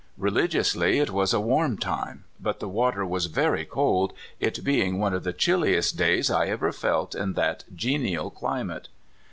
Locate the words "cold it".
3.65-4.63